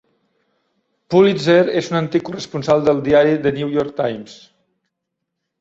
Pulitzer 1.15 1.57
és 1.81 1.91
un 1.93 1.99
antic 2.01 2.25
corresponsal 2.31 2.81
del 2.89 3.05
diari 3.11 3.37
"The 3.45 3.55
New 3.61 3.71
York 3.79 3.95
Times". 4.03 4.35